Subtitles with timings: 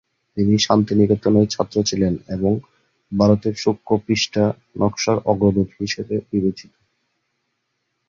[0.37, 2.51] তিনি শান্তিনিকেতনের ছাত্র ছিলেন এবং
[3.11, 6.71] ভারতের শুষ্কপৃষ্ঠা-নকশার অগ্রদূত হিসেবে বিবেচিত।